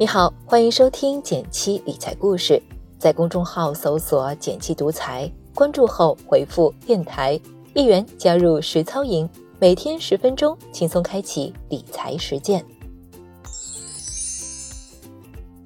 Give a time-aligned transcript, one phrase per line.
[0.00, 2.62] 你好，欢迎收听减七理财故事，
[2.98, 7.38] 在公众号搜索“减七独裁，关注后回复“电台”
[7.76, 9.28] 一元加入实操营，
[9.58, 12.64] 每天十分钟，轻松开启理财实践。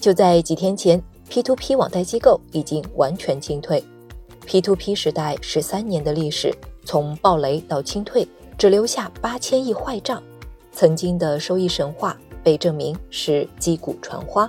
[0.00, 3.84] 就在几天前，P2P 网贷机构已经完全清退。
[4.48, 6.52] P2P 时代十三年的历史，
[6.84, 8.26] 从暴雷到清退，
[8.58, 10.20] 只留下八千亿坏账，
[10.72, 12.18] 曾经的收益神话。
[12.44, 14.48] 被证明是击鼓传花。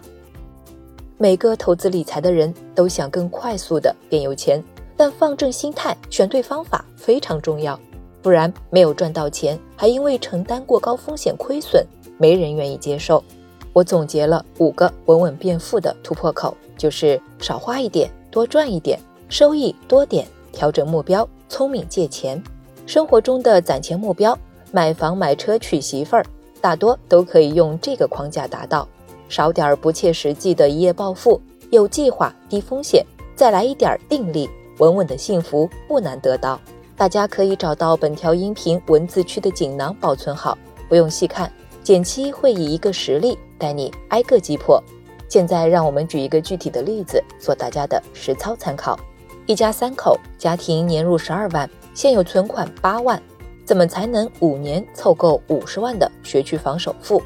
[1.18, 4.62] 每个投资理财的人都想更快速的变有钱，
[4.98, 7.80] 但放正心态，选对方法非常重要。
[8.22, 11.86] 不然没有赚到钱，还因为承担过高风险亏损，
[12.18, 13.24] 没人愿意接受。
[13.72, 19.00] 我总结了五个稳稳变富的突破口，就是少花一点，多赚一点，
[19.30, 22.41] 收益多点，调整目标，聪明借钱。
[22.86, 24.38] 生活中的攒钱目标，
[24.72, 26.26] 买房买车娶媳妇儿。
[26.66, 28.88] 大多都可以用这个框架达到，
[29.30, 34.49] 少点儿不切实际的一夜暴富，有计划、低风险，再来一点定力，
[34.80, 36.60] 稳稳的幸福不难得到。
[36.98, 40.58] 大家可以找到本条音频文字区的锦囊保存好，
[40.90, 44.84] 不用细看，简七会以一个实例带你挨个击破。
[45.30, 48.99] 现在让我们举一个具体的例子做大家的实操参考：
[49.46, 53.21] 一家三口，家庭年入十二万，现有存款八万。
[53.66, 57.21] 怎么才能五年凑够五十万的学区房首付？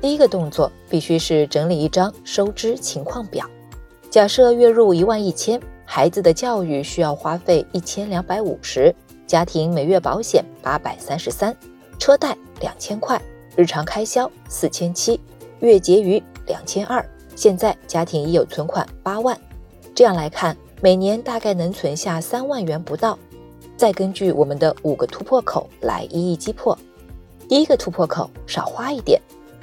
[0.00, 3.48] 第一个动作必须是整理一张收支情况表。
[4.10, 8.94] 假设月入一万一千，孩子的教育需要花费一千两百五十，
[9.26, 11.54] 家庭每月保险八百三十三，
[11.98, 13.20] 车贷两千块，
[13.54, 15.20] 日常开销四千七，
[15.60, 17.04] 月结余两千二。
[17.34, 19.38] 现在家庭已有存款八万，
[19.94, 23.18] 这样来看，每年大概能存下三万元不到。
[23.76, 26.76] 再根据我们的五个突破口来一一击破。
[27.48, 29.20] 第一个突破口，少花一点。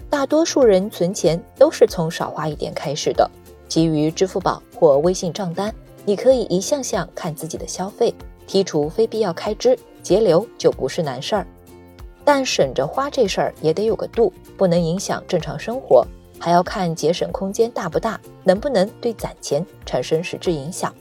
[0.09, 3.29] 大多数人存钱都是从少花一点开始的。
[3.67, 5.73] 基于支付宝或微信账单，
[6.05, 8.13] 你可以一项项看自己的消费，
[8.47, 11.47] 剔除非必要开支，节流就不是难事儿。
[12.23, 16.05] 但省着花这事儿也得有个度，不能影响正常生活，
[16.39, 20.93] 还要看节省空间大不大，能不能对攒钱产生实质影响。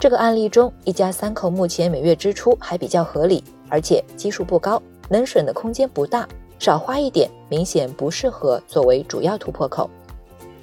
[0.00, 6.26] 这个案例中，一家三口目前每月支出还比较合理，而且基数不高，能省的空间不大，
[6.58, 9.90] 少花一点明显不适合作为主要突破口。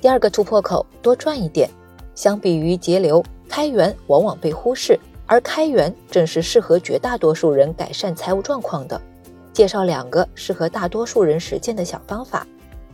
[0.02, 1.70] 第二个突破口，多赚一点。
[2.16, 9.00] 相比于节流，开源往往被忽视，而开源正是适合绝大多数人改善财务状况的。
[9.54, 12.48] 介绍两个适合大多数人实践的小方法。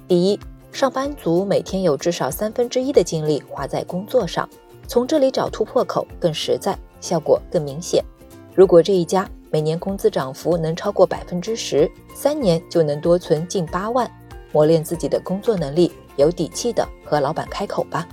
[0.09, 0.37] 第一，
[0.73, 4.49] 上班族每天有至少三分之一的精力花在工作上。
[4.93, 8.05] 从这里找突破口更实在，效果更明显。
[8.53, 14.07] 如果这一家每年工资涨幅能超过百分之十，三年就能多存近八万。
[14.51, 18.07] 磨练自己的工作能力，有底气的和老板开口吧。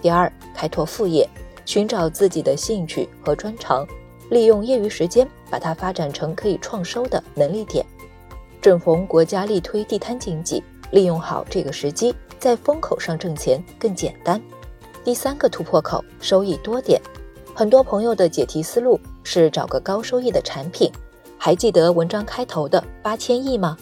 [0.00, 1.28] 第二，开拓副业，
[1.64, 3.84] 寻找自己的兴趣和专长，
[4.30, 7.84] 利用业余时间把它发展成可以创收的能力点。
[8.60, 14.40] 正逢国家力推地摊经济，利用好这个时机，在风口上挣钱更简单。
[15.02, 17.00] 第三个突破口，收益多点。
[17.54, 20.90] 很多朋友的解题思路是找个高收益的产品。
[21.38, 23.76] 还记得文章开头的八千亿吗？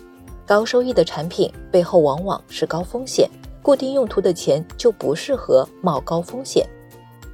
[0.47, 3.29] 高收益的产品背后往往是高风险，
[3.61, 6.65] 固定用途的钱就不适合冒高风险。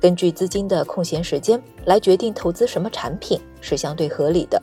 [0.01, 4.61] 根据资金的空闲时间来决定投资什么产品是相对合理的。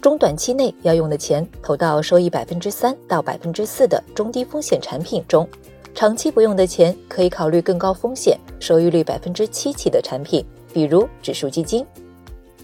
[0.00, 5.48] 中短期内要用的钱投到收益百分之三到百分之四的中低风险产品中。
[5.94, 11.86] 长期不用的钱，可以考虑更高风险、收益率百分之七起的产品，比如指数基金。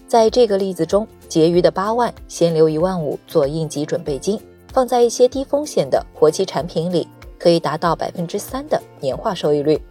[0.05, 4.37] 在这个例子中，结余的八万，先留一万五做应急准备金，
[4.73, 7.07] 放在一些低风险的活期产品里，
[7.39, 9.81] 可以达到百分之三的年化收益率。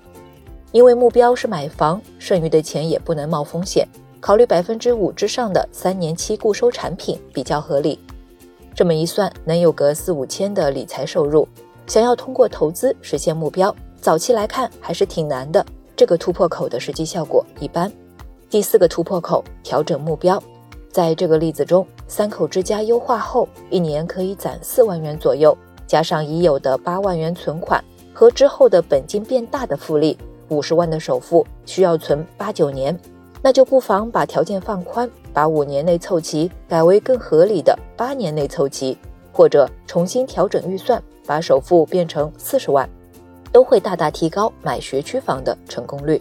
[0.70, 3.88] 因为目标是买房，剩余的钱也不能冒风险，
[4.20, 7.98] 考虑百分之五之上的三年期固收产品比较合理。
[8.74, 11.48] 这么一算，能有个四五千的理财收入。
[11.90, 15.66] 想要通过投资实现目标，早期来看还是挺难的。
[15.96, 17.90] 这个突破口的实际效果一般。
[18.48, 20.40] 第四个突破口，调整目标。
[20.92, 27.82] 在这个例子中，三口之家优化后，一年可以攒四万元左右，加上已有的八万元存款
[28.14, 30.16] 和之后的本金变大的复利，
[30.48, 32.96] 五十万的首付需要存八九年，
[33.42, 38.96] 那就不妨把条件放宽，把五年内凑齐改为更合理的八年内凑齐，
[39.32, 41.02] 或者重新调整预算。
[41.30, 42.90] 把首付变成四十万，
[43.52, 46.20] 都会大大提高买学区房的成功率。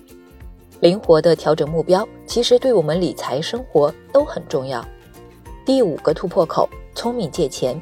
[0.81, 4.85] 灵活的调整目标，其实对我们理财生活都很重要。
[5.65, 7.81] 第五个突破口，聪明借钱。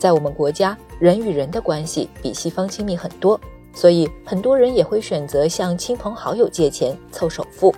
[0.00, 3.40] 在我们国家，人与人的关系比西方亲密很多，
[3.72, 7.72] 所以很多人也会选择向亲朋好友借钱凑首付。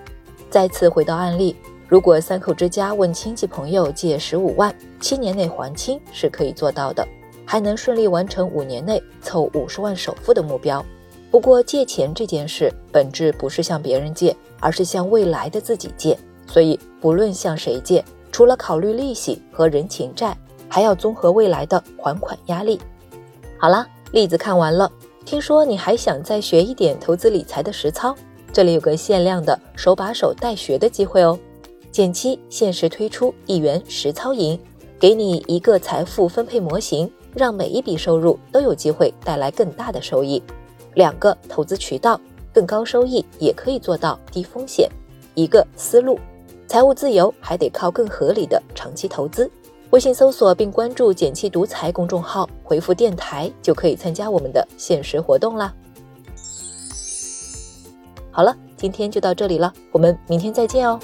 [0.49, 1.55] 再次回到案例，
[1.87, 7.07] 如果三口之家问亲戚朋友借十五万，七年内还清是可以做到的，
[7.47, 10.85] 还能顺利完成五年内凑五十万首付的目标。
[11.31, 20.37] 不过借钱这件事本质不是向别人借，而是向未来的自己借，所以不论向谁借，除了考虑利息和人情债，
[20.69, 22.81] 还要综合未来的还款压力。
[23.59, 24.91] 好了，例子看完了。
[25.25, 28.15] 听说你还想再学一点投资理财的实操，
[28.53, 31.39] 这里有个限量的手把手带学的机会哦！
[31.91, 34.59] 减七限时推出一元实操营，
[35.01, 40.43] 给你一个财富分配模型，让每一笔收入都有机会带来更大的收益。
[40.94, 42.19] 两个投资渠道，
[42.53, 44.91] 更高收益也可以做到低风险。
[45.35, 46.19] 一个思路，
[46.67, 49.50] 财务自由还得靠更合理的长期投资。
[49.91, 55.73] 微信搜索并关注“简七独裁”公众号，回复“电台”就可以参加我们的限时活动啦。
[58.31, 60.99] 好了，今天就到这里了，我们明天再见哦。